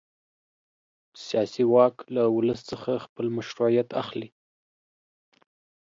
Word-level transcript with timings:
سیاسي 1.25 1.63
واک 1.73 1.95
له 2.15 2.23
ولس 2.37 2.61
څخه 2.71 2.91
خپل 3.05 3.25
مشروعیت 3.37 3.89
اخلي. 4.01 4.29